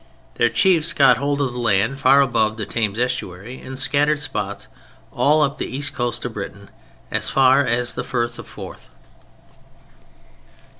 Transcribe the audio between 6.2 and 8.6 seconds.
of Britain, as far as the Firth of